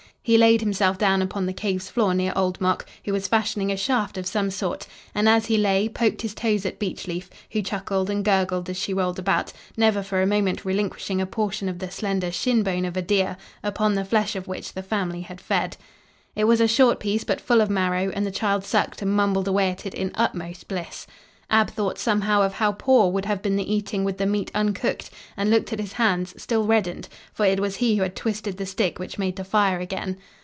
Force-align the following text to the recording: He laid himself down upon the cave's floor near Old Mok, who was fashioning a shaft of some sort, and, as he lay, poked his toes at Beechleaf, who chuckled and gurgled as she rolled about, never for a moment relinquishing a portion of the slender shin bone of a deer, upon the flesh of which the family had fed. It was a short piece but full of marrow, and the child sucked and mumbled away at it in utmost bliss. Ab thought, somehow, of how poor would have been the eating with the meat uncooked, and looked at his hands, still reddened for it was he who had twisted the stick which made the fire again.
He 0.23 0.37
laid 0.37 0.59
himself 0.61 0.99
down 0.99 1.23
upon 1.23 1.47
the 1.47 1.51
cave's 1.51 1.89
floor 1.89 2.13
near 2.13 2.31
Old 2.35 2.61
Mok, 2.61 2.85
who 3.05 3.11
was 3.11 3.27
fashioning 3.27 3.71
a 3.71 3.75
shaft 3.75 4.19
of 4.19 4.27
some 4.27 4.51
sort, 4.51 4.85
and, 5.15 5.27
as 5.27 5.47
he 5.47 5.57
lay, 5.57 5.89
poked 5.89 6.21
his 6.21 6.35
toes 6.35 6.63
at 6.63 6.77
Beechleaf, 6.77 7.27
who 7.51 7.63
chuckled 7.63 8.07
and 8.07 8.23
gurgled 8.23 8.69
as 8.69 8.77
she 8.77 8.93
rolled 8.93 9.17
about, 9.17 9.51
never 9.75 10.03
for 10.03 10.21
a 10.21 10.27
moment 10.27 10.63
relinquishing 10.63 11.19
a 11.19 11.25
portion 11.25 11.67
of 11.67 11.79
the 11.79 11.89
slender 11.89 12.31
shin 12.31 12.61
bone 12.61 12.85
of 12.85 12.95
a 12.95 13.01
deer, 13.01 13.35
upon 13.63 13.95
the 13.95 14.05
flesh 14.05 14.35
of 14.35 14.47
which 14.47 14.73
the 14.73 14.83
family 14.83 15.21
had 15.21 15.41
fed. 15.41 15.75
It 16.35 16.43
was 16.43 16.61
a 16.61 16.67
short 16.67 16.99
piece 16.99 17.23
but 17.23 17.41
full 17.41 17.59
of 17.59 17.71
marrow, 17.71 18.11
and 18.13 18.23
the 18.23 18.29
child 18.29 18.63
sucked 18.63 19.01
and 19.01 19.09
mumbled 19.15 19.47
away 19.47 19.71
at 19.71 19.87
it 19.87 19.95
in 19.95 20.11
utmost 20.13 20.67
bliss. 20.67 21.07
Ab 21.53 21.69
thought, 21.69 21.99
somehow, 21.99 22.41
of 22.43 22.53
how 22.53 22.71
poor 22.71 23.11
would 23.11 23.25
have 23.25 23.41
been 23.41 23.57
the 23.57 23.73
eating 23.75 24.05
with 24.05 24.17
the 24.17 24.25
meat 24.25 24.49
uncooked, 24.55 25.09
and 25.35 25.49
looked 25.49 25.73
at 25.73 25.81
his 25.81 25.91
hands, 25.91 26.33
still 26.41 26.63
reddened 26.63 27.09
for 27.33 27.45
it 27.45 27.59
was 27.59 27.75
he 27.75 27.97
who 27.97 28.03
had 28.03 28.15
twisted 28.15 28.55
the 28.55 28.65
stick 28.65 28.99
which 28.99 29.19
made 29.19 29.35
the 29.35 29.43
fire 29.43 29.79
again. 29.81 30.17